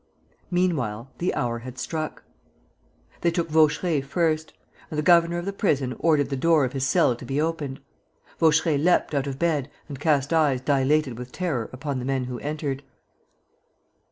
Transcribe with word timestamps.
Meanwhile, 0.49 1.11
the 1.19 1.31
hour 1.35 1.59
had 1.59 1.77
struck. 1.77 2.23
They 3.21 3.29
took 3.29 3.49
Vaucheray 3.51 4.01
first; 4.01 4.51
and 4.89 4.97
the 4.97 5.03
governor 5.03 5.37
of 5.37 5.45
the 5.45 5.53
prison 5.53 5.95
ordered 5.99 6.31
the 6.31 6.35
door 6.35 6.65
of 6.65 6.73
his 6.73 6.87
cell 6.87 7.15
to 7.15 7.23
be 7.23 7.39
opened. 7.39 7.79
Vaucheray 8.39 8.79
leapt 8.79 9.13
out 9.13 9.27
of 9.27 9.37
bed 9.37 9.69
and 9.87 9.99
cast 9.99 10.33
eyes 10.33 10.59
dilated 10.59 11.19
with 11.19 11.31
terror 11.31 11.69
upon 11.71 11.99
the 11.99 12.05
men 12.05 12.23
who 12.23 12.39
entered. 12.39 12.81